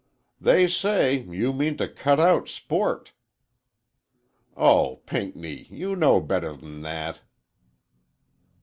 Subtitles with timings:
[0.39, 3.11] "They say, you mean to cut out sport—"
[4.57, 7.19] "Oh, Pinckney, you know better than that!"